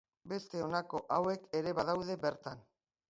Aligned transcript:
Beste 0.31 0.61
honako 0.67 1.01
hauek 1.17 1.45
ere 1.61 1.75
badaude 1.81 2.17
bertan. 2.25 2.65